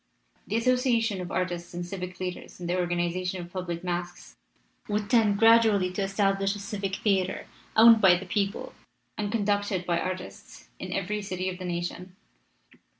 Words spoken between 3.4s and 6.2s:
public masques would tend gradually to